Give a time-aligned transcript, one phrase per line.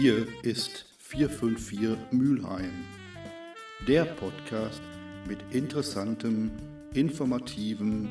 [0.00, 2.70] Hier ist 454 Mülheim,
[3.88, 4.80] der Podcast
[5.26, 6.52] mit interessantem,
[6.94, 8.08] informativen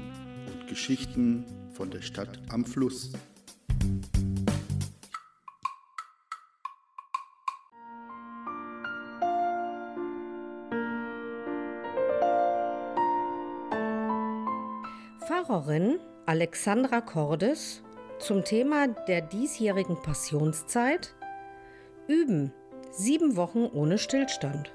[0.47, 3.13] und Geschichten von der Stadt am Fluss.
[15.25, 17.81] Pfarrerin Alexandra Cordes
[18.19, 21.15] zum Thema der diesjährigen Passionszeit
[22.07, 22.53] Üben.
[22.91, 24.71] Sieben Wochen ohne Stillstand.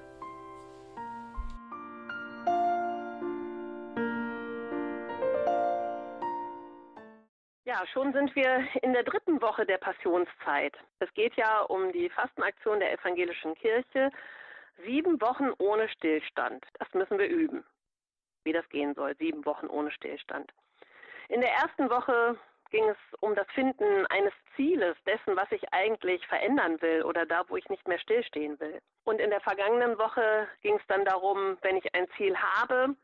[7.65, 10.77] Ja, schon sind wir in der dritten Woche der Passionszeit.
[10.99, 14.11] Es geht ja um die Fastenaktion der evangelischen Kirche.
[14.85, 16.67] Sieben Wochen ohne Stillstand.
[16.79, 17.65] Das müssen wir üben.
[18.45, 19.17] Wie das gehen soll.
[19.17, 20.53] Sieben Wochen ohne Stillstand.
[21.31, 22.37] In der ersten Woche
[22.73, 27.45] ging es um das Finden eines Zieles, dessen, was ich eigentlich verändern will oder da,
[27.49, 28.81] wo ich nicht mehr stillstehen will.
[29.05, 32.97] Und in der vergangenen Woche ging es dann darum, wenn ich ein Ziel habe,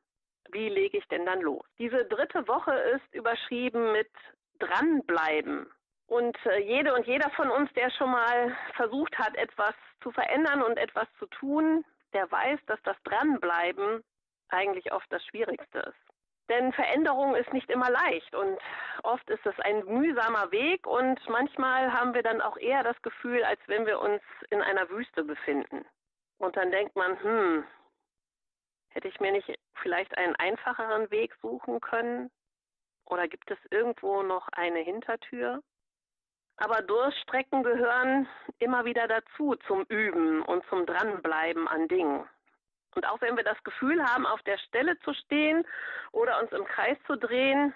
[0.51, 1.65] wie lege ich denn dann los?
[1.79, 4.11] Diese dritte Woche ist überschrieben mit
[4.59, 5.71] dranbleiben.
[6.07, 10.63] Und äh, jede und jeder von uns, der schon mal versucht hat, etwas zu verändern
[10.63, 14.03] und etwas zu tun, der weiß, dass das Dranbleiben
[14.49, 16.08] eigentlich oft das Schwierigste ist.
[16.49, 18.59] Denn Veränderung ist nicht immer leicht und
[19.03, 23.45] oft ist es ein mühsamer Weg und manchmal haben wir dann auch eher das Gefühl,
[23.45, 25.85] als wenn wir uns in einer Wüste befinden.
[26.39, 27.65] Und dann denkt man, hm,
[28.91, 32.31] hätte ich mir nicht vielleicht einen einfacheren Weg suchen können?
[33.05, 35.63] Oder gibt es irgendwo noch eine Hintertür?
[36.57, 42.29] Aber Durststrecken gehören immer wieder dazu zum Üben und zum Dranbleiben an Dingen.
[42.95, 45.67] Und auch wenn wir das Gefühl haben, auf der Stelle zu stehen
[46.13, 47.75] oder uns im Kreis zu drehen,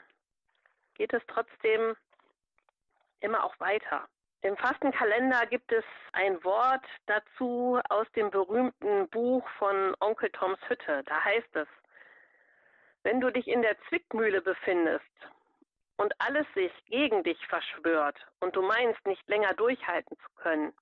[0.94, 1.96] geht es trotzdem
[3.20, 4.08] immer auch weiter.
[4.42, 11.04] Im Fastenkalender gibt es ein Wort dazu aus dem berühmten Buch von Onkel Toms Hütte.
[11.04, 11.68] Da heißt es,
[13.04, 15.04] wenn du dich in der Zwickmühle befindest
[15.96, 20.72] und alles sich gegen dich verschwört und du meinst, nicht länger durchhalten zu können,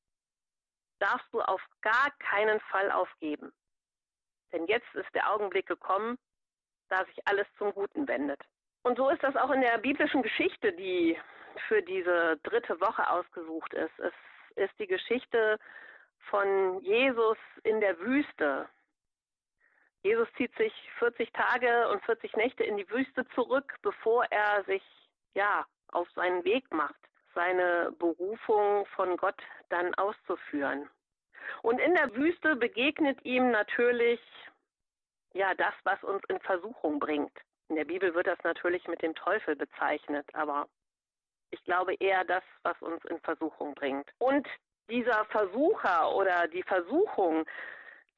[0.99, 3.53] darfst du auf gar keinen Fall aufgeben.
[4.53, 6.19] Denn jetzt ist der Augenblick gekommen,
[6.88, 8.41] da sich alles zum Guten wendet.
[8.83, 11.19] Und so ist das auch in der biblischen Geschichte, die
[11.69, 13.99] für diese dritte Woche ausgesucht ist.
[13.99, 14.12] Es
[14.56, 15.59] ist die Geschichte
[16.31, 18.69] von Jesus in der Wüste.
[20.03, 24.83] Jesus zieht sich 40 Tage und 40 Nächte in die Wüste zurück, bevor er sich
[25.34, 26.97] ja auf seinen Weg macht,
[27.34, 30.89] seine Berufung von Gott dann auszuführen.
[31.62, 34.21] Und in der Wüste begegnet ihm natürlich
[35.33, 37.37] ja das, was uns in Versuchung bringt.
[37.69, 40.69] In der Bibel wird das natürlich mit dem Teufel bezeichnet, aber
[41.51, 44.11] ich glaube eher das, was uns in Versuchung bringt.
[44.19, 44.47] Und
[44.89, 47.47] dieser Versucher oder die Versuchung,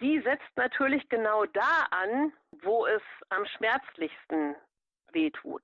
[0.00, 4.56] die setzt natürlich genau da an, wo es am schmerzlichsten
[5.12, 5.62] wehtut.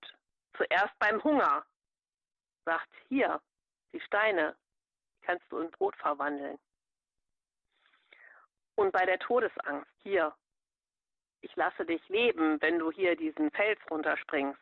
[0.57, 1.65] Zuerst beim Hunger.
[2.65, 3.41] Sagt, hier,
[3.93, 4.55] die Steine
[5.23, 6.59] kannst du in Brot verwandeln.
[8.78, 10.33] Und bei der Todesangst, hier,
[11.41, 14.61] ich lasse dich leben, wenn du hier diesen Fels runterspringst.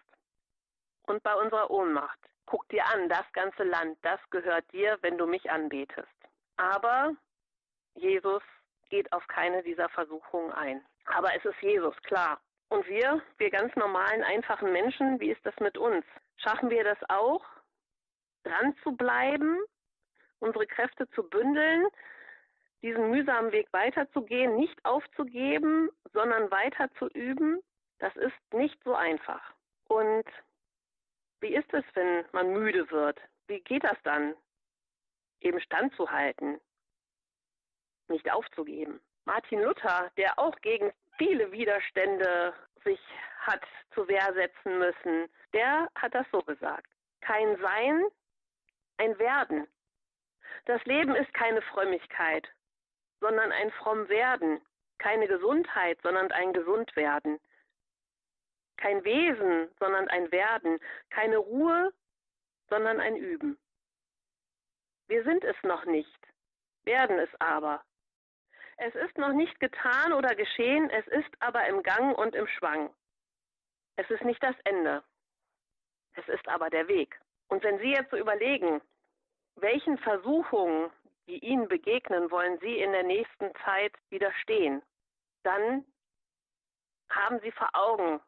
[1.03, 5.27] Und bei unserer Ohnmacht, guck dir an, das ganze Land, das gehört dir, wenn du
[5.27, 6.09] mich anbetest.
[6.57, 7.15] Aber
[7.95, 8.43] Jesus
[8.89, 10.83] geht auf keine dieser Versuchungen ein.
[11.05, 12.41] Aber es ist Jesus, klar.
[12.71, 16.07] Und wir, wir ganz normalen, einfachen Menschen, wie ist das mit uns?
[16.39, 17.45] Schaffen wir das auch,
[18.45, 19.59] dran zu bleiben,
[20.39, 21.87] unsere Kräfte zu bündeln,
[22.83, 27.63] diesen mühsamen Weg weiterzugehen, nicht aufzugeben, sondern weiter zu üben,
[27.99, 29.43] das ist nicht so einfach.
[29.89, 30.25] Und
[31.41, 33.21] wie ist es, wenn man müde wird?
[33.47, 34.35] Wie geht das dann?
[35.41, 36.61] Eben standzuhalten,
[38.09, 39.01] nicht aufzugeben.
[39.25, 42.55] Martin Luther, der auch gegen viele Widerstände
[42.85, 43.01] sich
[43.41, 43.63] hat
[43.95, 46.87] zur Wehr setzen müssen, der hat das so gesagt.
[47.21, 48.05] Kein Sein,
[48.99, 49.67] ein Werden.
[50.65, 52.49] Das Leben ist keine Frömmigkeit,
[53.21, 54.61] sondern ein fromm werden.
[54.99, 57.39] Keine Gesundheit, sondern ein Gesundwerden.
[58.77, 60.79] Kein Wesen, sondern ein Werden.
[61.11, 61.93] Keine Ruhe,
[62.69, 63.59] sondern ein Üben.
[65.09, 66.19] Wir sind es noch nicht,
[66.85, 67.83] werden es aber.
[68.77, 72.93] Es ist noch nicht getan oder geschehen, es ist aber im Gang und im Schwang.
[73.97, 75.03] Es ist nicht das Ende.
[76.15, 77.19] Es ist aber der Weg.
[77.49, 78.83] Und wenn Sie jetzt so überlegen,
[79.55, 80.91] welchen Versuchungen
[81.27, 84.83] die Ihnen begegnen, wollen Sie in der nächsten Zeit widerstehen,
[85.43, 85.85] dann
[87.11, 88.21] haben Sie vor Augen,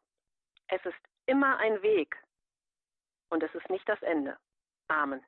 [0.67, 2.15] es ist immer ein Weg
[3.29, 4.37] und es ist nicht das Ende.
[4.87, 5.23] Amen.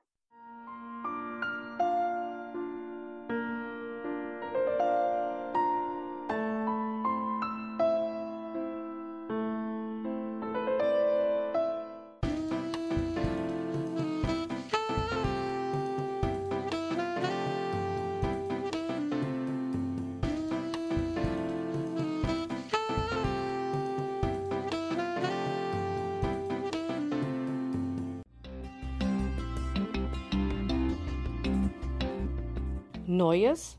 [33.31, 33.77] Neues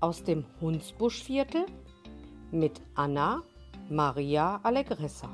[0.00, 1.66] aus dem Hunsbuschviertel
[2.50, 3.42] mit Anna
[3.90, 5.28] Maria Allegressa.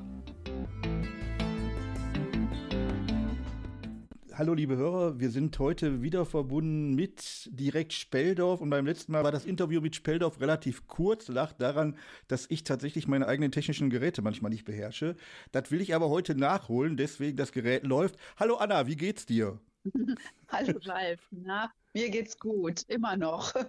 [4.35, 9.23] Hallo liebe Hörer, wir sind heute wieder verbunden mit direkt Speldorf und beim letzten Mal
[9.23, 11.97] war das Interview mit Speldorf relativ kurz, lacht daran,
[12.27, 15.15] dass ich tatsächlich meine eigenen technischen Geräte manchmal nicht beherrsche.
[15.53, 18.17] Das will ich aber heute nachholen, deswegen das Gerät läuft.
[18.37, 19.61] Hallo Anna, wie geht's dir?
[20.49, 23.55] Hallo Ralf, na, mir geht's gut, immer noch.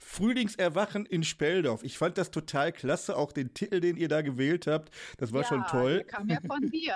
[0.00, 1.82] Frühlingserwachen in Speldorf.
[1.82, 4.92] Ich fand das total klasse, auch den Titel, den ihr da gewählt habt.
[5.18, 5.94] Das war ja, schon toll.
[5.94, 6.94] Der kam ja von dir.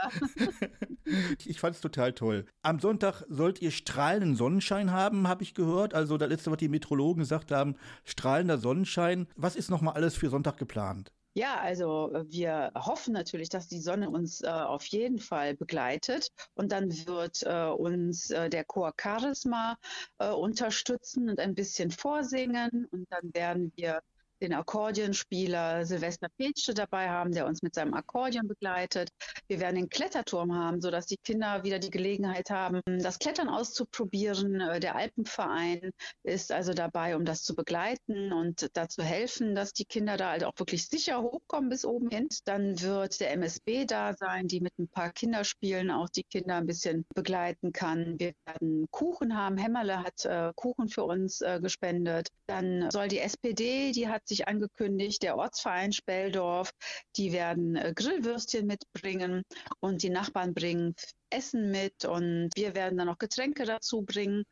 [1.45, 2.45] ich fand es total toll.
[2.63, 5.95] Am Sonntag sollt ihr strahlenden Sonnenschein haben, habe ich gehört.
[5.95, 9.27] Also das letzte, was die Metrologen gesagt haben, strahlender Sonnenschein.
[9.37, 11.13] Was ist nochmal alles für Sonntag geplant?
[11.37, 16.31] Ja, also äh, wir hoffen natürlich, dass die Sonne uns äh, auf jeden Fall begleitet.
[16.55, 19.77] Und dann wird äh, uns äh, der Chor Charisma
[20.19, 22.87] äh, unterstützen und ein bisschen vorsingen.
[22.91, 24.01] Und dann werden wir
[24.41, 29.11] den Akkordeonspieler Silvester Peetsche dabei haben, der uns mit seinem Akkordeon begleitet.
[29.49, 34.61] Wir werden den Kletterturm haben, sodass die Kinder wieder die Gelegenheit haben, das Klettern auszuprobieren.
[34.61, 35.91] Äh, der Alpenverein
[36.23, 40.45] ist also dabei, um das zu begleiten und dazu helfen, dass die Kinder da halt
[40.45, 42.29] auch wirklich sicher hochkommen bis oben hin.
[42.45, 46.67] Dann wird der MSB da sein, die mit ein paar Kinderspielen auch die Kinder ein
[46.67, 48.19] bisschen begleiten kann.
[48.19, 49.57] Wir werden Kuchen haben.
[49.57, 52.29] Hämmerle hat äh, Kuchen für uns äh, gespendet.
[52.47, 56.71] Dann soll die SPD, die hat sich angekündigt, der Ortsverein Speldorf,
[57.17, 59.43] die werden äh, Grillwürstchen mitbringen
[59.81, 60.95] und die Nachbarn bringen
[61.31, 64.45] Essen mit und wir werden dann noch Getränke dazu bringen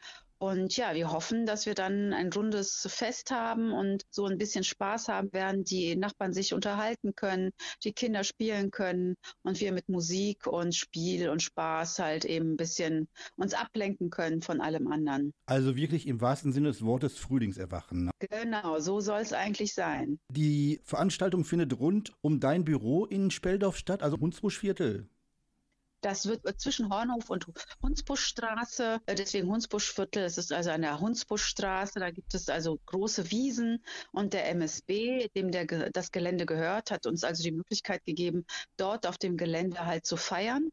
[0.50, 4.62] und ja, wir hoffen, dass wir dann ein rundes Fest haben und so ein bisschen
[4.62, 7.50] Spaß haben werden, die Nachbarn sich unterhalten können,
[7.82, 12.56] die Kinder spielen können und wir mit Musik und Spiel und Spaß halt eben ein
[12.56, 15.32] bisschen uns ablenken können von allem anderen.
[15.46, 18.06] Also wirklich im wahrsten Sinne des Wortes Frühlingserwachen.
[18.06, 18.11] Ne?
[18.19, 20.19] Genau, so soll es eigentlich sein.
[20.31, 25.08] Die Veranstaltung findet rund um dein Büro in Speldorf statt, also Hunsbuschviertel.
[26.04, 27.46] Das wird zwischen Hornhof und
[27.82, 30.22] Hunsbuschstraße, äh, deswegen Hunsbuschviertel.
[30.24, 31.98] Es ist also an der Hunsbuschstraße.
[31.98, 37.06] Da gibt es also große Wiesen und der MSB, dem der, das Gelände gehört, hat
[37.06, 38.44] uns also die Möglichkeit gegeben,
[38.76, 40.70] dort auf dem Gelände halt zu feiern.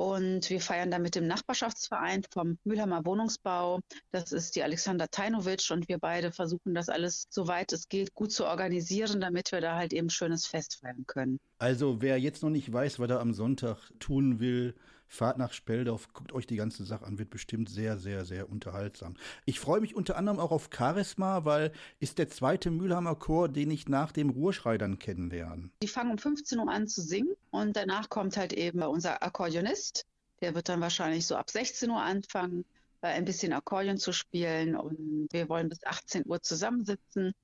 [0.00, 3.80] Und wir feiern da mit dem Nachbarschaftsverein vom Mülheimer Wohnungsbau.
[4.12, 8.32] Das ist die Alexander Tajnovic und wir beide versuchen das alles, soweit es geht, gut
[8.32, 11.38] zu organisieren, damit wir da halt eben schönes Fest feiern können.
[11.58, 14.74] Also wer jetzt noch nicht weiß, was er am Sonntag tun will,
[15.10, 19.16] fahrt nach Speldorf, guckt euch die ganze Sache an, wird bestimmt sehr, sehr, sehr unterhaltsam.
[19.44, 23.70] Ich freue mich unter anderem auch auf Charisma, weil ist der zweite Mülheimer Chor, den
[23.72, 25.70] ich nach dem Ruhrschrei dann kennenlerne.
[25.82, 30.06] Die fangen um 15 Uhr an zu singen und danach kommt halt eben unser Akkordeonist.
[30.40, 32.64] Der wird dann wahrscheinlich so ab 16 Uhr anfangen,
[33.02, 37.34] äh, ein bisschen Akkordeon zu spielen und wir wollen bis 18 Uhr zusammensitzen.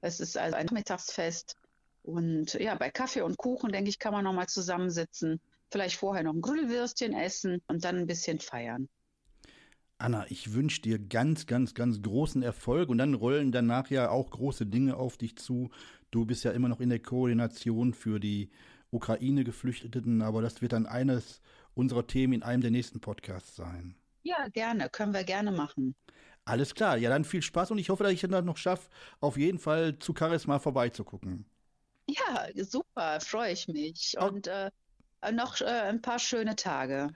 [0.00, 1.56] Es ist also ein Mittagsfest
[2.04, 5.40] und ja, bei Kaffee und Kuchen, denke ich, kann man nochmal zusammensitzen.
[5.70, 8.88] Vielleicht vorher noch ein Grillwürstchen essen und dann ein bisschen feiern.
[9.98, 14.30] Anna, ich wünsche dir ganz, ganz, ganz großen Erfolg und dann rollen danach ja auch
[14.30, 15.70] große Dinge auf dich zu.
[16.10, 18.50] Du bist ja immer noch in der Koordination für die
[18.90, 21.40] Ukraine-Geflüchteten, aber das wird dann eines
[21.74, 23.96] unserer Themen in einem der nächsten Podcasts sein.
[24.22, 25.94] Ja, gerne, können wir gerne machen.
[26.44, 28.88] Alles klar, ja, dann viel Spaß und ich hoffe, dass ich dann noch schaffe,
[29.20, 31.46] auf jeden Fall zu Charisma vorbeizugucken.
[32.06, 34.16] Ja, super, freue ich mich.
[34.18, 34.70] Und äh,
[35.32, 37.10] noch äh, ein paar schöne Tage.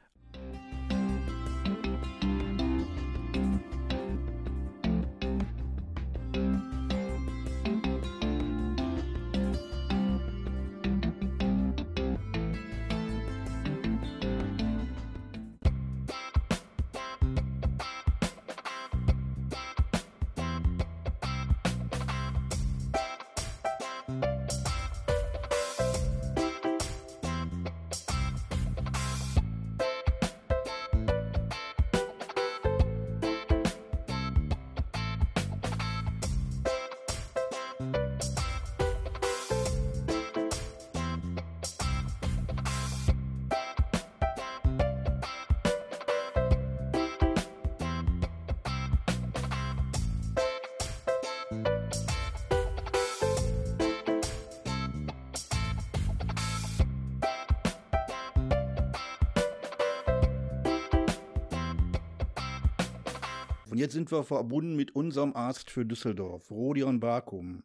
[63.71, 67.63] Und jetzt sind wir verbunden mit unserem Arzt für Düsseldorf, Rodion Barkum.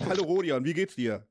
[0.00, 1.26] Hallo Rodion, wie geht's dir?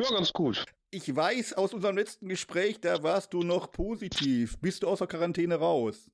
[0.00, 0.64] Ja, ganz gut.
[0.90, 4.58] Ich weiß aus unserem letzten Gespräch, da warst du noch positiv.
[4.58, 6.10] Bist du aus der Quarantäne raus?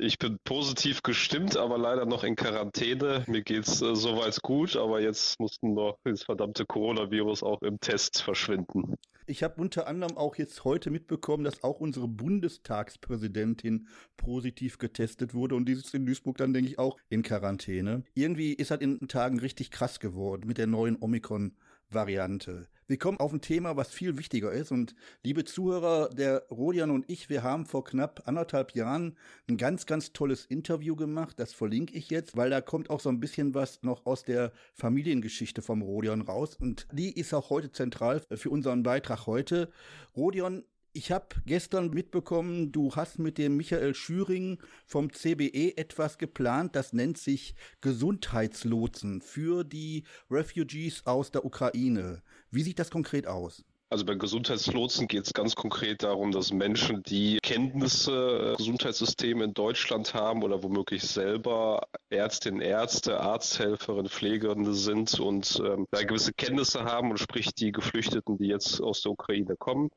[0.00, 3.24] Ich bin positiv gestimmt, aber leider noch in Quarantäne.
[3.26, 8.20] Mir geht's äh, soweit gut, aber jetzt mussten noch das verdammte Coronavirus auch im Test
[8.20, 8.96] verschwinden.
[9.28, 15.56] Ich habe unter anderem auch jetzt heute mitbekommen, dass auch unsere Bundestagspräsidentin positiv getestet wurde
[15.56, 18.04] und die sitzt in Duisburg dann, denke ich, auch in Quarantäne.
[18.14, 22.68] Irgendwie ist das in den Tagen richtig krass geworden mit der neuen Omikron-Variante.
[22.88, 24.70] Wir kommen auf ein Thema, was viel wichtiger ist.
[24.70, 29.16] Und liebe Zuhörer, der Rodian und ich, wir haben vor knapp anderthalb Jahren
[29.48, 31.40] ein ganz, ganz tolles Interview gemacht.
[31.40, 34.52] Das verlinke ich jetzt, weil da kommt auch so ein bisschen was noch aus der
[34.74, 36.56] Familiengeschichte vom Rodion raus.
[36.60, 39.68] Und die ist auch heute zentral für unseren Beitrag heute.
[40.16, 40.62] Rodion
[40.96, 46.94] ich habe gestern mitbekommen, du hast mit dem Michael Schüring vom CBE etwas geplant, das
[46.94, 52.22] nennt sich Gesundheitslotsen für die Refugees aus der Ukraine.
[52.50, 53.64] Wie sieht das konkret aus?
[53.88, 60.12] Also bei Gesundheitslotsen geht es ganz konkret darum, dass Menschen, die Kenntnisse Gesundheitssysteme in Deutschland
[60.12, 67.12] haben oder womöglich selber Ärztinnen, Ärzte, Arzthelferinnen, Pflegerinnen sind und ähm, da gewisse Kenntnisse haben
[67.12, 69.90] und sprich die Geflüchteten, die jetzt aus der Ukraine kommen,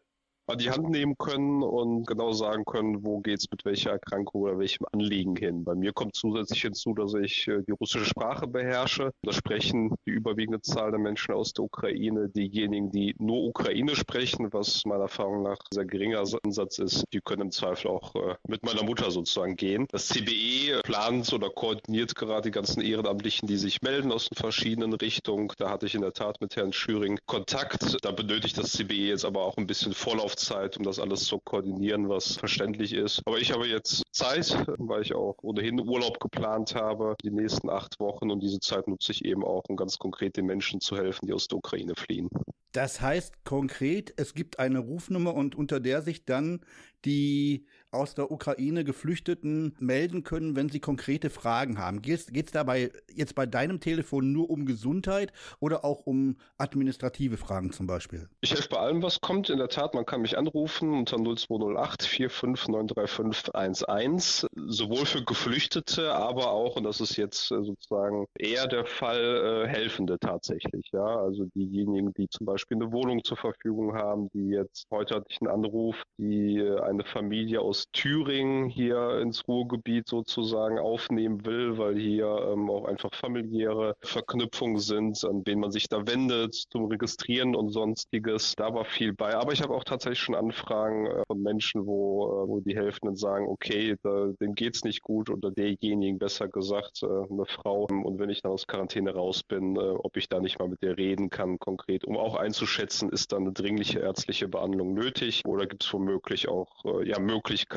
[0.49, 4.41] an die Hand nehmen können und genau sagen können, wo geht es mit welcher Erkrankung
[4.41, 5.63] oder welchem Anliegen hin.
[5.63, 9.11] Bei mir kommt zusätzlich hinzu, dass ich äh, die russische Sprache beherrsche.
[9.21, 12.29] Da sprechen die überwiegende Zahl der Menschen aus der Ukraine.
[12.29, 17.43] Diejenigen, die nur Ukraine sprechen, was meiner Erfahrung nach sehr geringer Ansatz ist, die können
[17.43, 19.85] im Zweifel auch äh, mit meiner Mutter sozusagen gehen.
[19.91, 24.93] Das CBE plant oder koordiniert gerade die ganzen Ehrenamtlichen, die sich melden aus den verschiedenen
[24.93, 25.51] Richtungen.
[25.57, 27.97] Da hatte ich in der Tat mit Herrn Schüring Kontakt.
[28.01, 31.39] Da benötigt das CBE jetzt aber auch ein bisschen Vorlauf Zeit, um das alles zu
[31.39, 33.21] koordinieren, was verständlich ist.
[33.25, 37.99] Aber ich habe jetzt Zeit, weil ich auch ohnehin Urlaub geplant habe, die nächsten acht
[37.99, 38.31] Wochen.
[38.31, 41.33] Und diese Zeit nutze ich eben auch, um ganz konkret den Menschen zu helfen, die
[41.33, 42.29] aus der Ukraine fliehen.
[42.71, 46.61] Das heißt konkret, es gibt eine Rufnummer und unter der sich dann
[47.03, 52.01] die aus der Ukraine Geflüchteten melden können, wenn sie konkrete Fragen haben.
[52.01, 57.71] Geht es dabei jetzt bei deinem Telefon nur um Gesundheit oder auch um administrative Fragen
[57.71, 58.27] zum Beispiel?
[58.41, 59.49] Ich helfe bei allem, was kommt.
[59.49, 66.75] In der Tat, man kann mich anrufen unter 0208 4593511, sowohl für Geflüchtete, aber auch,
[66.75, 70.89] und das ist jetzt äh, sozusagen eher der Fall, äh, Helfende tatsächlich.
[70.91, 75.25] Ja, also diejenigen, die zum Beispiel eine Wohnung zur Verfügung haben, die jetzt, heute hatte
[75.29, 81.77] ich einen Anruf, die äh, eine Familie aus Thüringen hier ins Ruhrgebiet sozusagen aufnehmen will,
[81.77, 86.85] weil hier ähm, auch einfach familiäre Verknüpfungen sind, an wen man sich da wendet zum
[86.85, 88.55] Registrieren und sonstiges.
[88.55, 89.35] Da war viel bei.
[89.35, 93.15] Aber ich habe auch tatsächlich schon Anfragen äh, von Menschen, wo, äh, wo die Helfenden
[93.15, 97.85] sagen, okay, da, dem geht's nicht gut oder derjenigen besser gesagt, äh, eine Frau.
[97.85, 100.81] Und wenn ich dann aus Quarantäne raus bin, äh, ob ich da nicht mal mit
[100.81, 105.65] der reden kann, konkret, um auch einzuschätzen, ist dann eine dringliche ärztliche Behandlung nötig oder
[105.65, 107.68] gibt es womöglich auch äh, ja, Möglichkeiten,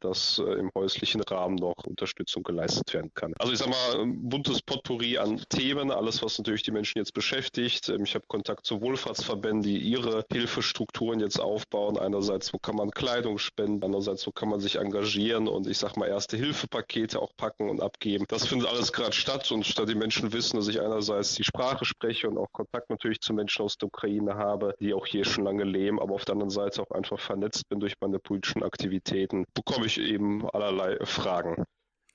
[0.00, 3.32] dass äh, im häuslichen Rahmen noch Unterstützung geleistet werden kann.
[3.38, 7.14] Also ich sage mal, ein buntes Potpourri an Themen, alles, was natürlich die Menschen jetzt
[7.14, 7.88] beschäftigt.
[7.88, 11.98] Ähm, ich habe Kontakt zu Wohlfahrtsverbänden, die ihre Hilfestrukturen jetzt aufbauen.
[11.98, 15.98] Einerseits, wo kann man Kleidung spenden, andererseits, wo kann man sich engagieren und ich sage
[15.98, 18.24] mal, erste Hilfepakete auch packen und abgeben.
[18.28, 21.84] Das findet alles gerade statt und statt die Menschen wissen, dass ich einerseits die Sprache
[21.84, 25.44] spreche und auch Kontakt natürlich zu Menschen aus der Ukraine habe, die auch hier schon
[25.44, 29.35] lange leben, aber auf der anderen Seite auch einfach vernetzt bin durch meine politischen Aktivitäten,
[29.54, 31.64] bekomme ich eben allerlei Fragen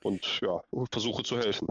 [0.04, 0.62] und ja,
[0.92, 1.68] versuche zu helfen.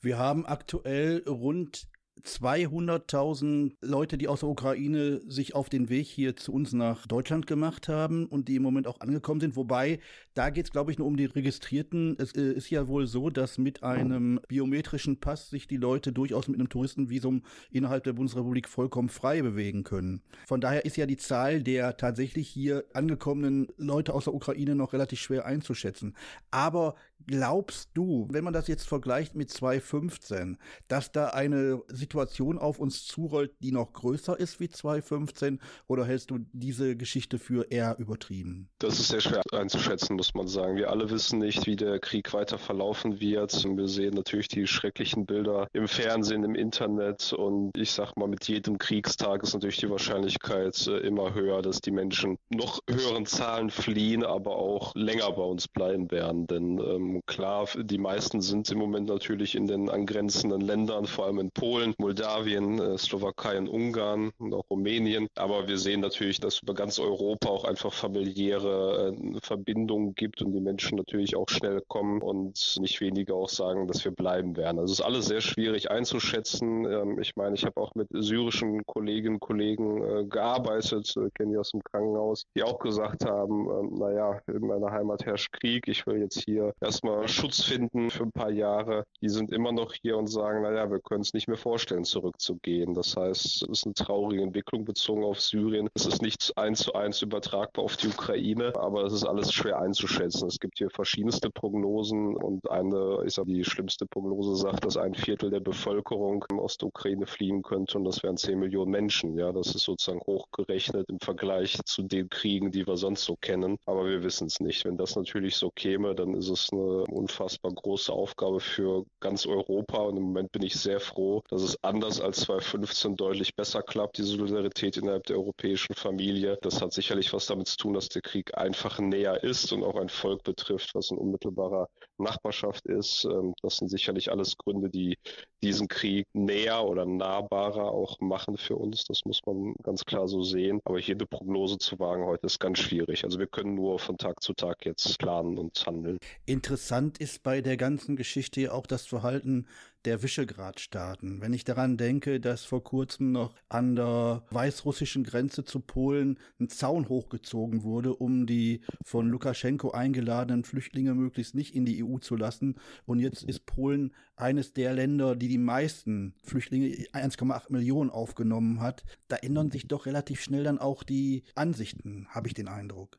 [0.00, 1.88] Wir haben aktuell rund
[2.24, 7.46] 200.000 Leute, die aus der Ukraine sich auf den Weg hier zu uns nach Deutschland
[7.46, 9.56] gemacht haben und die im Moment auch angekommen sind.
[9.56, 10.00] Wobei,
[10.34, 12.16] da geht es, glaube ich, nur um die Registrierten.
[12.18, 16.48] Es äh, ist ja wohl so, dass mit einem biometrischen Pass sich die Leute durchaus
[16.48, 20.22] mit einem Touristenvisum innerhalb der Bundesrepublik vollkommen frei bewegen können.
[20.46, 24.92] Von daher ist ja die Zahl der tatsächlich hier angekommenen Leute aus der Ukraine noch
[24.92, 26.14] relativ schwer einzuschätzen.
[26.50, 26.94] Aber
[27.28, 30.56] glaubst du, wenn man das jetzt vergleicht mit 2015,
[30.88, 35.60] dass da eine Situation auf uns zurollt, die noch größer ist wie 2015?
[35.86, 38.68] Oder hältst du diese Geschichte für eher übertrieben?
[38.78, 40.76] Das ist sehr schwer einzuschätzen, muss man sagen.
[40.76, 43.64] Wir alle wissen nicht, wie der Krieg weiter verlaufen wird.
[43.64, 47.32] Wir sehen natürlich die schrecklichen Bilder im Fernsehen, im Internet.
[47.34, 51.80] Und ich sag mal, mit jedem Kriegstag ist natürlich die Wahrscheinlichkeit äh, immer höher, dass
[51.80, 56.46] die Menschen noch höheren Zahlen fliehen, aber auch länger bei uns bleiben werden.
[56.46, 61.26] Denn ähm, Ähm, klar, die meisten sind im Moment natürlich in den angrenzenden Ländern, vor
[61.26, 65.28] allem in Polen, Moldawien, äh, Slowakei und Ungarn und auch Rumänien.
[65.36, 70.52] Aber wir sehen natürlich, dass über ganz Europa auch einfach familiäre äh, Verbindungen gibt und
[70.52, 74.78] die Menschen natürlich auch schnell kommen und nicht weniger auch sagen, dass wir bleiben werden.
[74.78, 76.84] Also es ist alles sehr schwierig einzuschätzen.
[76.84, 81.58] Ähm, ich meine, ich habe auch mit syrischen Kolleginnen und Kollegen äh, gearbeitet, kenne die
[81.58, 86.06] aus dem Krankenhaus, die auch gesagt haben, äh, naja, in meiner Heimat herrscht Krieg, ich
[86.06, 89.04] will jetzt hier erstmal Schutz finden für ein paar Jahre.
[89.20, 92.92] Die sind immer noch hier und sagen, naja, wir können es nicht mehr vorstellen, zurückzugehen.
[92.92, 95.88] Das heißt, es ist eine traurige Entwicklung bezogen auf Syrien.
[95.94, 99.78] Es ist nicht eins zu eins übertragbar auf die Ukraine, aber es ist alles schwer
[99.78, 100.48] einzuschätzen.
[100.48, 105.14] Es gibt hier verschiedenste Prognosen und eine ist ja die schlimmste Prognose sagt, dass ein
[105.14, 109.38] Viertel der Bevölkerung aus der Ukraine fliehen könnte und das wären 10 Millionen Menschen.
[109.38, 113.76] Ja, das ist sozusagen hochgerechnet im Vergleich zu den Kriegen, die wir sonst so kennen.
[113.86, 114.84] Aber wir wissen es nicht.
[114.84, 119.98] Wenn das natürlich so käme, dann ist es eine unfassbar große Aufgabe für ganz Europa.
[119.98, 124.18] Und im Moment bin ich sehr froh, dass es anders als 2015 deutlich besser klappt,
[124.18, 126.58] die Solidarität innerhalb der europäischen Familie.
[126.62, 129.96] Das hat sicherlich was damit zu tun, dass der Krieg einfach näher ist und auch
[129.96, 133.24] ein Volk betrifft, was in unmittelbarer Nachbarschaft ist.
[133.24, 135.16] Ähm, das sind sicherlich alles Gründe, die
[135.62, 139.04] diesen Krieg näher oder nahbarer auch machen für uns.
[139.04, 140.80] Das muss man ganz klar so sehen.
[140.84, 143.24] Aber hier eine Prognose zu wagen heute ist ganz schwierig.
[143.24, 146.18] Also wir können nur von Tag zu Tag jetzt planen und handeln.
[146.46, 146.77] Interessant
[147.18, 149.66] ist bei der ganzen Geschichte auch das Verhalten
[150.04, 151.40] der Visegrad-Staaten.
[151.40, 156.68] Wenn ich daran denke, dass vor kurzem noch an der weißrussischen Grenze zu Polen ein
[156.68, 162.36] Zaun hochgezogen wurde, um die von Lukaschenko eingeladenen Flüchtlinge möglichst nicht in die EU zu
[162.36, 162.76] lassen.
[163.06, 169.04] Und jetzt ist Polen eines der Länder, die die meisten Flüchtlinge, 1,8 Millionen aufgenommen hat.
[169.26, 173.18] Da ändern sich doch relativ schnell dann auch die Ansichten, habe ich den Eindruck.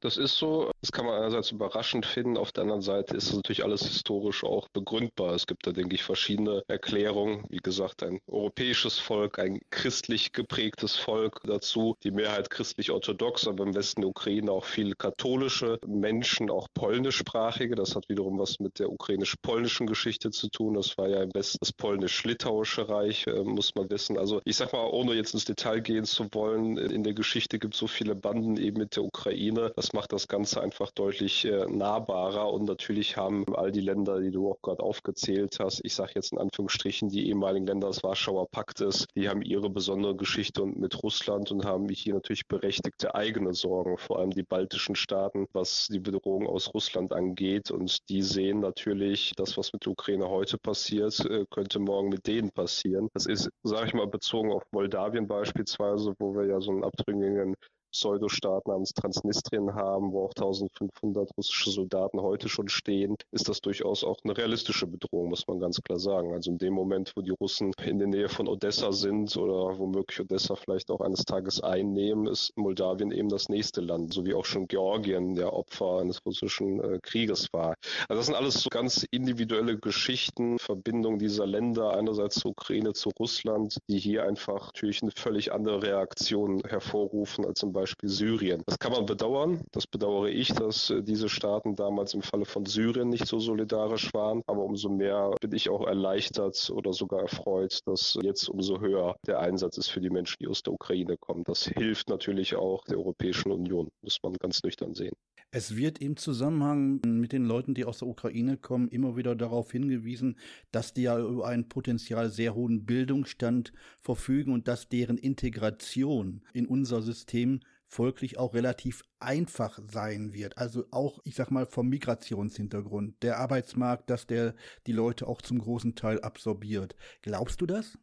[0.00, 0.70] Das ist so.
[0.80, 2.36] Das kann man einerseits überraschend finden.
[2.36, 5.34] Auf der anderen Seite ist es natürlich alles historisch auch begründbar.
[5.34, 7.44] Es gibt da, denke ich, verschiedene Erklärungen.
[7.48, 11.96] Wie gesagt, ein europäisches Volk, ein christlich geprägtes Volk dazu.
[12.04, 17.74] Die Mehrheit christlich-orthodox, aber im Westen der Ukraine auch viele katholische Menschen, auch polnischsprachige.
[17.74, 20.74] Das hat wiederum was mit der ukrainisch-polnischen Geschichte zu tun.
[20.74, 24.16] Das war ja im Westen das polnisch-litauische Reich, äh, muss man wissen.
[24.16, 27.74] Also ich sag mal, ohne jetzt ins Detail gehen zu wollen, in der Geschichte gibt
[27.74, 29.72] es so viele Banden eben mit der Ukraine.
[29.74, 34.30] Das macht das Ganze einfach deutlich äh, nahbarer und natürlich haben all die Länder, die
[34.30, 38.48] du auch gerade aufgezählt hast, ich sage jetzt in Anführungsstrichen die ehemaligen Länder des Warschauer
[38.50, 43.54] Paktes, die haben ihre besondere Geschichte und mit Russland und haben hier natürlich berechtigte eigene
[43.54, 48.60] Sorgen, vor allem die baltischen Staaten, was die Bedrohung aus Russland angeht und die sehen
[48.60, 53.08] natürlich, das, was mit der Ukraine heute passiert, äh, könnte morgen mit denen passieren.
[53.14, 57.54] Das ist, sage ich mal, bezogen auf Moldawien beispielsweise, wo wir ja so einen abtrünnigen
[57.92, 64.04] Pseudostaat namens Transnistrien haben, wo auch 1500 russische Soldaten heute schon stehen, ist das durchaus
[64.04, 66.32] auch eine realistische Bedrohung, muss man ganz klar sagen.
[66.32, 70.20] Also in dem Moment, wo die Russen in der Nähe von Odessa sind oder womöglich
[70.20, 74.44] Odessa vielleicht auch eines Tages einnehmen, ist Moldawien eben das nächste Land, so wie auch
[74.44, 77.74] schon Georgien der Opfer eines russischen äh, Krieges war.
[78.08, 83.10] Also das sind alles so ganz individuelle Geschichten, Verbindungen dieser Länder, einerseits zur Ukraine, zu
[83.18, 88.62] Russland, die hier einfach natürlich eine völlig andere Reaktion hervorrufen als zum Beispiel Syrien.
[88.66, 89.62] Das kann man bedauern.
[89.70, 94.12] Das bedauere ich, dass äh, diese Staaten damals im Falle von Syrien nicht so solidarisch
[94.14, 94.42] waren.
[94.46, 99.38] Aber umso mehr bin ich auch erleichtert oder sogar erfreut, dass jetzt umso höher der
[99.38, 101.44] Einsatz ist für die Menschen, die aus der Ukraine kommen.
[101.44, 105.14] Das hilft natürlich auch der Europäischen Union, muss man ganz nüchtern sehen.
[105.50, 109.72] Es wird im Zusammenhang mit den Leuten, die aus der Ukraine kommen, immer wieder darauf
[109.72, 110.36] hingewiesen,
[110.72, 116.66] dass die ja über einen potenziell sehr hohen Bildungsstand verfügen und dass deren Integration in
[116.66, 120.58] unser System folglich auch relativ einfach sein wird.
[120.58, 123.22] Also auch, ich sag mal, vom Migrationshintergrund.
[123.22, 124.54] Der Arbeitsmarkt, dass der
[124.86, 126.94] die Leute auch zum großen Teil absorbiert.
[127.22, 127.96] Glaubst du das?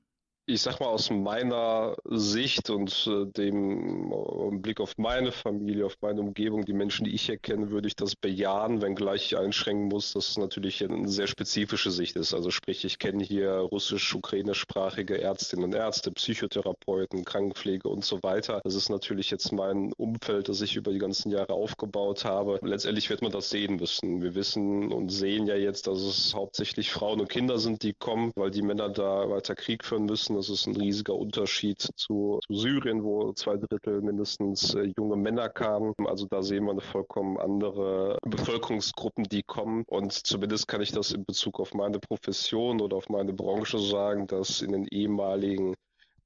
[0.48, 5.98] Ich sag mal aus meiner Sicht und äh, dem äh, Blick auf meine Familie, auf
[6.02, 9.88] meine Umgebung, die Menschen, die ich hier kenne, würde ich das bejahen, wenngleich ich einschränken
[9.88, 12.36] muss, dass es natürlich eine sehr spezifische Sicht ist.
[12.36, 18.62] Also sprich, ich kenne hier russisch-ukrainischsprachige Ärztinnen und Ärzte, Psychotherapeuten, Krankenpflege und so weiter.
[18.64, 22.60] Das ist natürlich jetzt mein Umfeld, das ich über die ganzen Jahre aufgebaut habe.
[22.62, 24.22] Letztendlich wird man das sehen müssen.
[24.22, 28.32] Wir wissen und sehen ja jetzt, dass es hauptsächlich Frauen und Kinder sind, die kommen,
[28.36, 32.54] weil die Männer da weiter Krieg führen müssen das ist ein riesiger Unterschied zu, zu
[32.54, 35.94] Syrien, wo zwei Drittel mindestens äh, junge Männer kamen.
[36.06, 39.84] Also da sehen wir eine vollkommen andere Bevölkerungsgruppen, die kommen.
[39.88, 44.28] Und zumindest kann ich das in Bezug auf meine Profession oder auf meine Branche sagen,
[44.28, 45.76] dass in den ehemaligen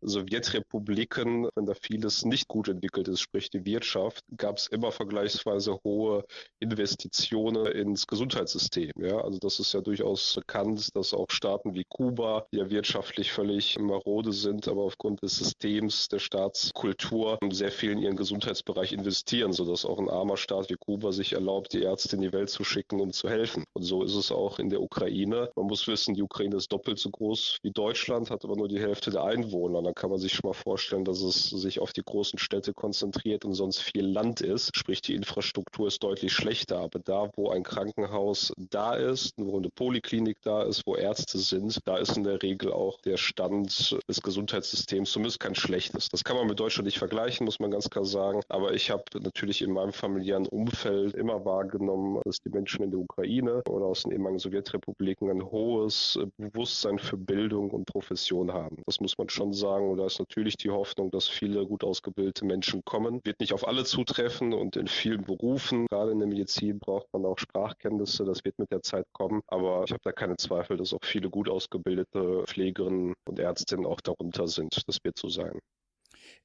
[0.01, 5.79] Sowjetrepubliken, wenn da vieles nicht gut entwickelt ist, sprich die Wirtschaft, gab es immer vergleichsweise
[5.83, 6.25] hohe
[6.59, 8.91] Investitionen ins Gesundheitssystem.
[8.97, 9.19] Ja?
[9.21, 13.77] Also das ist ja durchaus bekannt, dass auch Staaten wie Kuba, die ja wirtschaftlich völlig
[13.79, 19.85] marode sind, aber aufgrund des Systems der Staatskultur sehr viel in ihren Gesundheitsbereich investieren, sodass
[19.85, 22.99] auch ein armer Staat wie Kuba sich erlaubt, die Ärzte in die Welt zu schicken,
[22.99, 23.63] um zu helfen.
[23.73, 25.49] Und so ist es auch in der Ukraine.
[25.55, 28.79] Man muss wissen, die Ukraine ist doppelt so groß wie Deutschland, hat aber nur die
[28.79, 29.81] Hälfte der Einwohner.
[29.89, 33.43] Dann kann man sich schon mal vorstellen, dass es sich auf die großen Städte konzentriert
[33.43, 34.69] und sonst viel Land ist.
[34.78, 36.78] Sprich, die Infrastruktur ist deutlich schlechter.
[36.78, 41.80] Aber da, wo ein Krankenhaus da ist, wo eine Poliklinik da ist, wo Ärzte sind,
[41.88, 46.08] da ist in der Regel auch der Stand des Gesundheitssystems zumindest kein schlechtes.
[46.10, 48.41] Das kann man mit Deutschland nicht vergleichen, muss man ganz klar sagen.
[48.47, 52.99] Aber ich habe natürlich in meinem familiären Umfeld immer wahrgenommen, dass die Menschen in der
[52.99, 58.78] Ukraine oder aus den ehemaligen Sowjetrepubliken ein hohes Bewusstsein für Bildung und Profession haben.
[58.86, 59.78] Das muss man schon sagen.
[59.83, 63.21] Und da ist natürlich die Hoffnung, dass viele gut ausgebildete Menschen kommen.
[63.23, 67.25] Wird nicht auf alle zutreffen und in vielen Berufen, gerade in der Medizin, braucht man
[67.25, 68.25] auch Sprachkenntnisse.
[68.25, 69.41] Das wird mit der Zeit kommen.
[69.47, 74.01] Aber ich habe da keine Zweifel, dass auch viele gut ausgebildete Pflegerinnen und Ärztinnen auch
[74.01, 74.83] darunter sind.
[74.87, 75.59] Das wird so sein.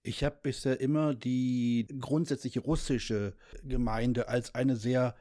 [0.03, 5.14] Ich habe bisher immer die grundsätzliche russische Gemeinde als eine sehr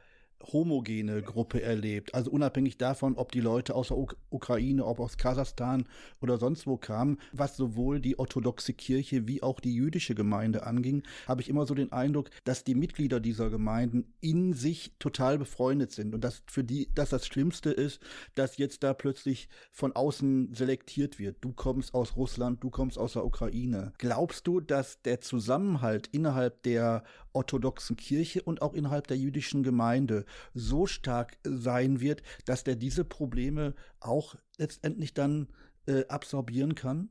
[0.51, 2.13] homogene Gruppe erlebt.
[2.13, 5.87] Also unabhängig davon, ob die Leute aus der Uk Ukraine, ob aus Kasachstan
[6.21, 11.03] oder sonst wo kamen, was sowohl die orthodoxe Kirche wie auch die jüdische Gemeinde anging,
[11.27, 15.91] habe ich immer so den Eindruck, dass die Mitglieder dieser Gemeinden in sich total befreundet
[15.91, 18.01] sind und dass für die dass das Schlimmste ist,
[18.35, 21.37] dass jetzt da plötzlich von außen selektiert wird.
[21.41, 23.93] Du kommst aus Russland, du kommst aus der Ukraine.
[23.97, 27.03] Glaubst du, dass der Zusammenhalt innerhalb der
[27.33, 33.03] orthodoxen Kirche und auch innerhalb der jüdischen Gemeinde so stark sein wird, dass der diese
[33.03, 35.47] Probleme auch letztendlich dann
[35.87, 37.09] äh, absorbieren kann?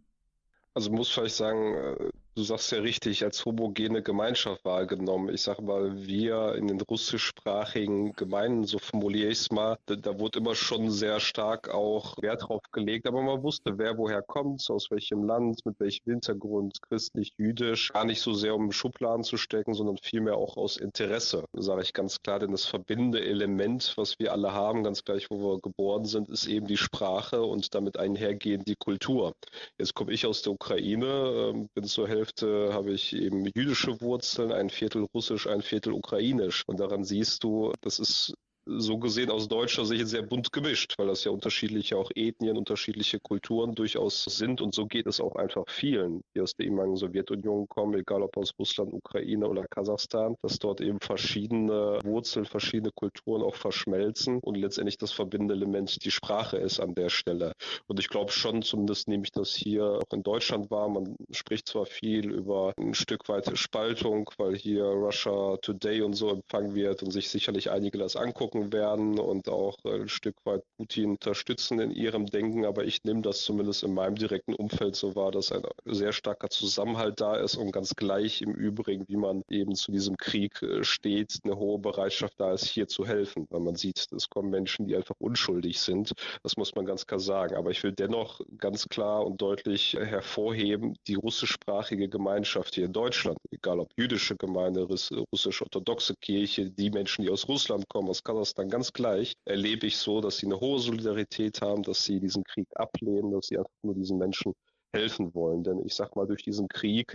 [0.74, 5.34] Also muss vielleicht sagen, äh, du sagst ja richtig, als homogene Gemeinschaft wahrgenommen.
[5.34, 10.18] Ich sage mal, wir in den russischsprachigen Gemeinden, so formuliere ich es mal, da, da,
[10.18, 14.68] wurde immer schon sehr stark auch Wert drauf gelegt, aber man wusste, wer woher kommt,
[14.70, 19.36] aus welchem Land, mit welchem Hintergrund, christlich, jüdisch, gar nicht so sehr um Schubladen zu
[19.36, 24.18] stecken, sondern vielmehr auch aus Interesse, sage ich ganz klar, denn das verbindende Element, was
[24.18, 27.98] wir alle haben, ganz gleich, wo wir geboren sind, ist eben die Sprache und damit
[27.98, 29.34] einhergehend die Kultur.
[29.78, 34.00] Jetzt komme ich aus der Ukraine, ähm, bin zur Hälfte Hälfte habe ich eben jüdische
[34.00, 36.62] Wurzeln, ein Viertel russisch, ein Viertel ukrainisch.
[36.68, 38.32] Und daran siehst du, das ist
[38.66, 43.18] so gesehen aus deutscher Sicht sehr bunt gemischt, weil das ja unterschiedliche auch Ethnien, unterschiedliche
[43.20, 47.68] Kulturen durchaus sind und so geht es auch einfach vielen, die aus der ehemaligen Sowjetunion
[47.68, 53.42] kommen, egal ob aus Russland, Ukraine oder Kasachstan, dass dort eben verschiedene Wurzeln, verschiedene Kulturen
[53.42, 57.52] auch verschmelzen und letztendlich das verbindende Element die Sprache ist an der Stelle.
[57.86, 61.68] Und ich glaube schon, zumindest nehme ich das hier auch in Deutschland wahr, man spricht
[61.68, 67.02] zwar viel über ein Stück weit Spaltung, weil hier Russia Today und so empfangen wird
[67.02, 71.80] und sich sicherlich einige das angucken, gucken werden und auch ein Stück weit Putin unterstützen
[71.80, 72.64] in ihrem Denken.
[72.64, 76.50] Aber ich nehme das zumindest in meinem direkten Umfeld so wahr, dass ein sehr starker
[76.50, 80.84] Zusammenhalt da ist und ganz gleich im Übrigen, wie man eben zu diesem Krieg äh,
[80.84, 83.46] steht, eine hohe Bereitschaft da ist, hier zu helfen.
[83.50, 86.12] Weil man sieht, es kommen Menschen, die einfach unschuldig sind.
[86.42, 87.56] Das muss man ganz klar sagen.
[87.56, 93.38] Aber ich will dennoch ganz klar und deutlich hervorheben, die russischsprachige Gemeinschaft hier in Deutschland,
[93.50, 98.68] egal ob jüdische Gemeinde, russisch-orthodoxe Kirche, die Menschen, die aus Russland kommen, aus Kasachstan, dann
[98.68, 102.68] ganz gleich, erlebe ich so, dass sie eine hohe Solidarität haben, dass sie diesen Krieg
[102.74, 104.52] ablehnen, dass sie einfach nur diesen Menschen
[104.92, 105.62] helfen wollen.
[105.64, 107.14] Denn ich sag mal, durch diesen Krieg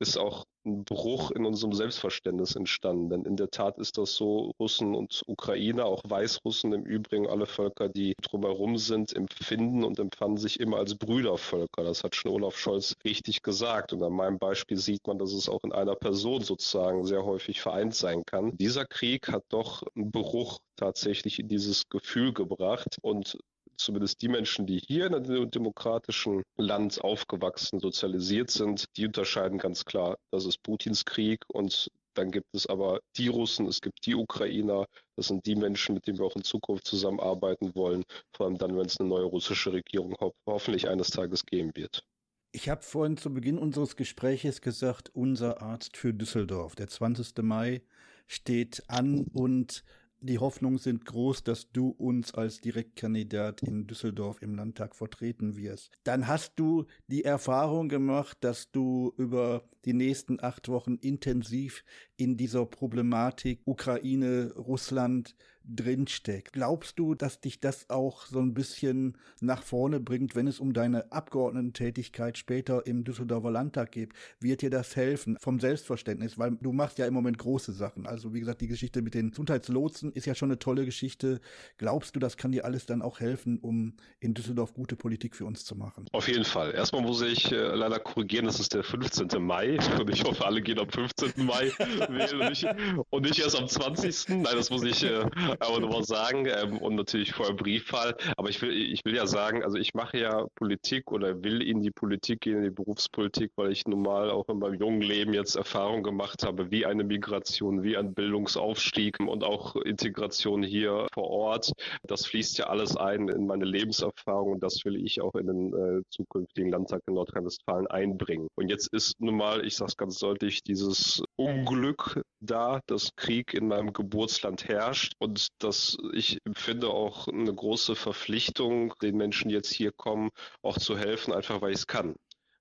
[0.00, 3.10] ist auch ein Bruch in unserem Selbstverständnis entstanden.
[3.10, 7.46] Denn in der Tat ist das so, Russen und Ukrainer, auch Weißrussen im Übrigen, alle
[7.46, 11.82] Völker, die drumherum sind, empfinden und empfanden sich immer als Brüdervölker.
[11.84, 13.92] Das hat schon Olaf Scholz richtig gesagt.
[13.92, 17.60] Und an meinem Beispiel sieht man, dass es auch in einer Person sozusagen sehr häufig
[17.60, 18.56] vereint sein kann.
[18.56, 23.38] Dieser Krieg hat doch einen Bruch tatsächlich in dieses Gefühl gebracht und
[23.78, 29.84] zumindest die Menschen, die hier in einem demokratischen Land aufgewachsen, sozialisiert sind, die unterscheiden ganz
[29.84, 34.16] klar, das ist Putins Krieg und dann gibt es aber die Russen, es gibt die
[34.16, 38.02] Ukrainer, das sind die Menschen, mit denen wir auch in Zukunft zusammenarbeiten wollen,
[38.34, 42.04] vor allem dann, wenn es eine neue russische Regierung ho hoffentlich eines Tages geben wird.
[42.50, 46.74] Ich habe vorhin zu Beginn unseres Gespräches gesagt, unser Arzt für Düsseldorf.
[46.74, 47.38] Der 20.
[47.42, 47.82] Mai
[48.26, 49.84] steht an und
[50.20, 55.92] die Hoffnungen sind groß, dass du uns als Direktkandidat in Düsseldorf im Landtag vertreten wirst.
[56.04, 61.84] Dann hast du die Erfahrung gemacht, dass du über die nächsten acht Wochen intensiv
[62.16, 65.36] in dieser Problematik Ukraine, Russland
[65.68, 66.52] drinsteckt.
[66.52, 70.72] Glaubst du, dass dich das auch so ein bisschen nach vorne bringt, wenn es um
[70.72, 74.12] deine Abgeordnetentätigkeit später im Düsseldorfer Landtag geht?
[74.40, 76.38] Wird dir das helfen vom Selbstverständnis?
[76.38, 78.06] Weil du machst ja im Moment große Sachen.
[78.06, 81.40] Also wie gesagt, die Geschichte mit den Gesundheitslotsen ist ja schon eine tolle Geschichte.
[81.76, 85.44] Glaubst du, das kann dir alles dann auch helfen, um in Düsseldorf gute Politik für
[85.44, 86.06] uns zu machen?
[86.12, 86.74] Auf jeden Fall.
[86.74, 89.28] Erstmal muss ich äh, leider korrigieren, das ist der 15.
[89.42, 91.44] Mai und ich hoffe, alle gehen am 15.
[91.44, 91.70] Mai
[92.08, 92.66] wählen und nicht,
[93.10, 94.28] und nicht erst am 20.
[94.28, 95.24] Nein, das muss ich äh,
[95.68, 98.16] aber nochmal sagen ähm, und natürlich vorher Briefwahl.
[98.36, 101.82] Aber ich will, ich will ja sagen, also ich mache ja Politik oder will in
[101.82, 105.56] die Politik gehen, in die Berufspolitik, weil ich normal auch in meinem jungen Leben jetzt
[105.56, 111.72] Erfahrung gemacht habe, wie eine Migration, wie ein Bildungsaufstieg und auch Integration hier vor Ort.
[112.04, 115.72] Das fließt ja alles ein in meine Lebenserfahrung und das will ich auch in den
[115.74, 118.48] äh, zukünftigen Landtag in Nordrhein-Westfalen einbringen.
[118.54, 123.54] Und jetzt ist nun mal, ich sage es ganz deutlich, dieses Unglück da, dass Krieg
[123.54, 129.54] in meinem Geburtsland herrscht und dass ich empfinde auch eine große Verpflichtung, den Menschen, die
[129.54, 130.30] jetzt hier kommen,
[130.62, 132.16] auch zu helfen, einfach weil ich es kann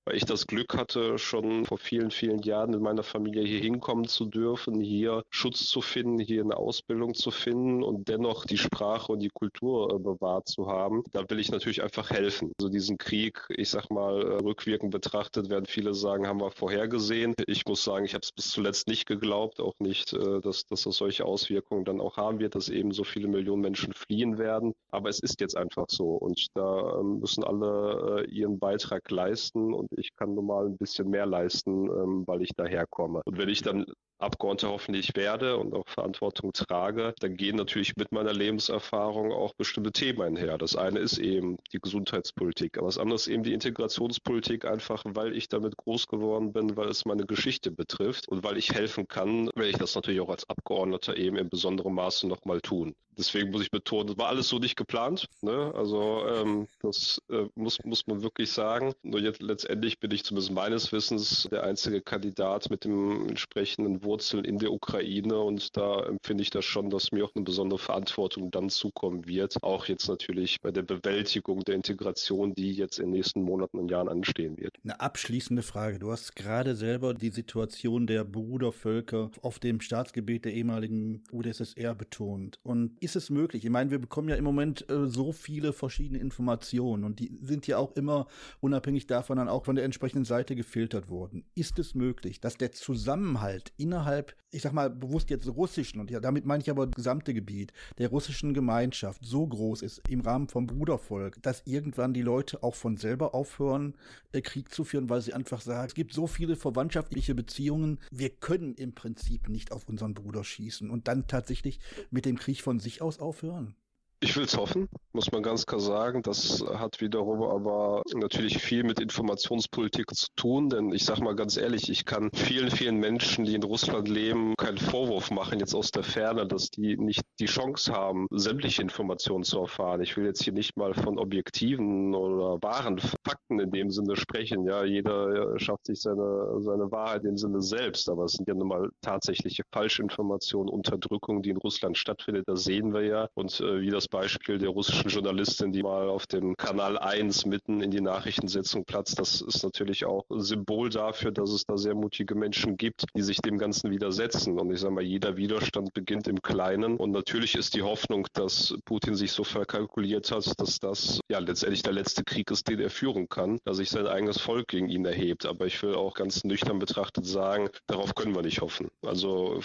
[0.08, 4.08] weil ich das Glück hatte, schon vor vielen, vielen Jahren in meiner Familie hier hinkommen
[4.08, 9.12] zu dürfen, hier Schutz zu finden, hier eine Ausbildung zu finden und dennoch die Sprache
[9.12, 11.04] und die Kultur äh, bewahrt zu haben.
[11.12, 12.54] Da will ich natürlich einfach helfen.
[12.58, 17.36] Also diesen Krieg, ich sag mal, äh, rückwirkend betrachtet, werden viele sagen, haben wir vorhergesehen.
[17.46, 20.84] Ich muss sagen, ich habe es bis zuletzt nicht geglaubt, auch nicht, äh, dass, dass
[20.84, 24.74] das solche Auswirkungen dann auch haben wird, dass eben so viele Millionen Menschen fliehen werden.
[24.90, 29.97] Aber es ist jetzt einfach so und da ähm, müssen alle ihren Beitrag leisten und
[29.98, 33.22] ich kann normal ein bisschen mehr leisten, ähm, weil ich daherkomme.
[33.26, 33.86] Und wenn ich dann
[34.20, 39.92] Abgeordneter hoffentlich werde und auch Verantwortung trage, dann gehen natürlich mit meiner Lebenserfahrung auch bestimmte
[39.92, 40.58] Themen einher.
[40.58, 45.36] Das eine ist eben die Gesundheitspolitik, aber das andere ist eben die Integrationspolitik, einfach weil
[45.36, 49.48] ich damit groß geworden bin, weil es meine Geschichte betrifft und weil ich helfen kann,
[49.56, 52.96] werde ich das natürlich auch als Abgeordneter eben in besonderem Maße nochmal tun.
[53.18, 55.28] Deswegen muss ich betonen, das war alles so nicht geplant.
[55.42, 55.74] Ne?
[55.76, 58.94] Also ähm, das äh, muss, muss man wirklich sagen.
[59.02, 64.46] Nur jetzt letztendlich bin ich zumindest meines Wissens der einzige Kandidat mit dem entsprechenden Wurzeln
[64.46, 68.50] in der Ukraine und da empfinde ich das schon, dass mir auch eine besondere Verantwortung
[68.50, 69.62] dann zukommen wird.
[69.62, 73.92] Auch jetzt natürlich bei der Bewältigung der Integration, die jetzt in den nächsten Monaten und
[73.92, 74.74] Jahren anstehen wird.
[74.84, 76.00] Eine abschließende Frage.
[76.00, 82.60] Du hast gerade selber die Situation der Brudervölker auf dem Staatsgebiet der ehemaligen UdSSR betont.
[82.64, 83.66] Und ist es möglich?
[83.66, 87.68] Ich meine, wir bekommen ja im Moment äh, so viele verschiedene Informationen und die sind
[87.68, 88.28] ja auch immer
[88.62, 91.44] unabhängig davon dann auch von der entsprechenden Seite gefiltert worden.
[91.56, 96.12] Ist es möglich, dass der Zusammenhalt innerhalb innerhalb, ich sag mal bewusst jetzt russischen, und
[96.12, 100.22] ja, damit meine ich aber das gesamte Gebiet, der russischen Gemeinschaft so groß ist im
[100.22, 103.96] Rahmen vom Brudervolk, dass irgendwann die Leute auch von selber aufhören,
[104.34, 108.30] äh, Krieg zu führen, weil sie einfach sagen, es gibt so viele verwandtschaftliche Beziehungen, wir
[108.30, 111.80] können im Prinzip nicht auf unseren Bruder schießen und dann tatsächlich
[112.12, 113.76] mit dem Krieg von sich aus aufhören.
[114.20, 116.24] Ich will es hoffen, muss man ganz klar sagen.
[116.24, 121.56] Das hat wiederum aber natürlich viel mit Informationspolitik zu tun, denn ich sage mal ganz
[121.56, 125.92] ehrlich, ich kann vielen, vielen Menschen, die in Russland leben, keinen Vorwurf machen jetzt aus
[125.92, 130.02] der Ferne, dass die nicht die Chance haben, sämtliche Informationen zu erfahren.
[130.02, 134.66] Ich will jetzt hier nicht mal von objektiven oder wahren Fakten in dem Sinne sprechen.
[134.66, 138.68] Ja, jeder schafft sich seine, seine Wahrheit dem Sinne selbst, aber es sind ja nun
[138.68, 142.46] mal tatsächliche Falschinformationen, Unterdrückung, die in Russland stattfindet.
[142.48, 146.28] Das sehen wir ja und äh, wie das Beispiel der russischen Journalistin, die mal auf
[146.28, 149.20] dem Kanal 1 mitten in die Nachrichtensetzung platzt.
[149.20, 153.22] Das ist natürlich auch ein Symbol dafür, dass es da sehr mutige Menschen gibt, die
[153.22, 154.60] sich dem Ganzen widersetzen.
[154.60, 156.98] Und ich sage mal, jeder Widerstand beginnt im Kleinen.
[156.98, 161.84] Und natürlich ist die Hoffnung, dass Putin sich so verkalkuliert hat, dass das ja letztendlich
[161.84, 165.06] der letzte Krieg ist, den er führen kann, dass sich sein eigenes Volk gegen ihn
[165.06, 165.46] erhebt.
[165.46, 168.90] Aber ich will auch ganz nüchtern betrachtet sagen, darauf können wir nicht hoffen.
[169.06, 169.60] Also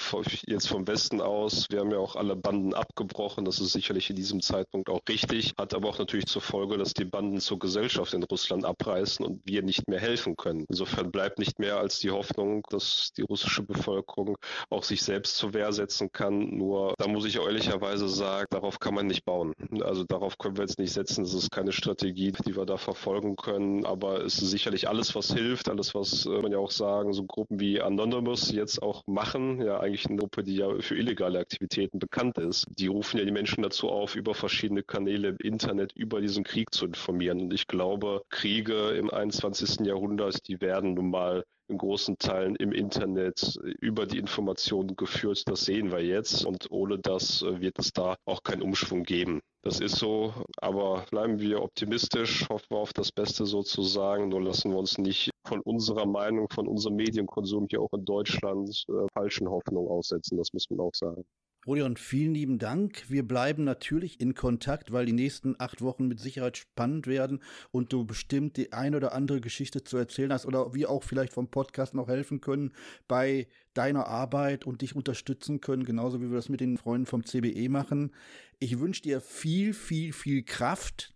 [0.47, 3.45] jetzt vom Westen aus, wir haben ja auch alle Banden abgebrochen.
[3.45, 6.79] Das ist sicherlich in diesem diesem Zeitpunkt auch richtig, hat aber auch natürlich zur Folge,
[6.79, 10.65] dass die Banden zur Gesellschaft in Russland abreißen und wir nicht mehr helfen können.
[10.69, 14.39] Insofern bleibt nicht mehr als die Hoffnung, dass die russische Bevölkerung
[14.71, 16.57] auch sich selbst zur Wehr setzen kann.
[16.57, 19.53] Nur da muss ich ehrlicherweise sagen, darauf kann man nicht bauen.
[19.83, 21.25] Also darauf können wir jetzt nicht setzen.
[21.25, 23.85] Das ist keine Strategie, die wir da verfolgen können.
[23.85, 27.25] Aber es ist sicherlich alles, was hilft, alles, was äh, man ja auch sagen, so
[27.25, 29.61] Gruppen wie Anonymous jetzt auch machen.
[29.61, 32.67] Ja, eigentlich eine Gruppe, die ja für illegale Aktivitäten bekannt ist.
[32.79, 36.73] Die rufen ja die Menschen dazu auf, über verschiedene Kanäle im Internet über diesen Krieg
[36.73, 37.41] zu informieren.
[37.41, 39.85] Und ich glaube, Kriege im 21.
[39.85, 45.43] Jahrhundert, die werden nun mal in großen Teilen im Internet über die Informationen geführt.
[45.47, 46.47] Das sehen wir jetzt.
[46.47, 49.41] Und ohne das äh, wird es da auch keinen Umschwung geben.
[49.65, 54.29] Das ist so, aber bleiben wir optimistisch, hoffen wir auf das Beste sozusagen.
[54.29, 58.85] Nur lassen wir uns nicht von unserer Meinung, von unserem Medienkonsum hier auch in Deutschland
[58.89, 60.37] äh, falschen Hoffnungen aussetzen.
[60.37, 61.25] Das muss man auch sagen.
[61.65, 63.05] Rodion, vielen lieben Dank.
[63.09, 67.93] Wir bleiben natürlich in Kontakt, weil die nächsten acht Wochen mit Sicherheit spannend werden und
[67.93, 71.53] du bestimmt die ein oder andere Geschichte zu erzählen hast oder wir auch vielleicht vom
[71.53, 72.73] Podcast noch helfen können
[73.07, 77.25] bei deiner Arbeit und dich unterstützen können, genauso wie wir das mit den Freunden vom
[77.25, 78.13] CBE machen.
[78.59, 81.15] Ich wünsche dir viel, viel, viel Kraft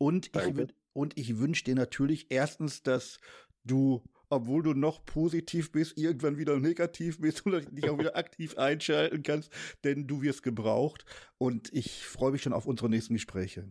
[0.00, 0.64] und Danke.
[0.64, 3.20] ich, und ich wünsche dir natürlich erstens, dass
[3.62, 8.56] du obwohl du noch positiv bist, irgendwann wieder negativ bist und dich auch wieder aktiv
[8.58, 9.52] einschalten kannst,
[9.84, 11.04] denn du wirst gebraucht.
[11.38, 13.68] Und ich freue mich schon auf unsere nächsten Gespräche.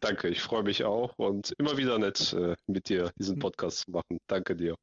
[0.00, 3.40] Danke, ich freue mich auch und immer wieder nett äh, mit dir diesen hm.
[3.40, 4.18] Podcast zu machen.
[4.26, 4.74] Danke dir.